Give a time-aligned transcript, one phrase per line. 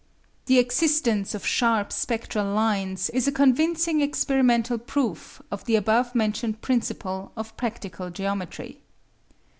[0.47, 6.59] The existence of sharp spectral lines is a convincing experimental proof of the above mentioned
[6.63, 8.81] principle of practical geometry.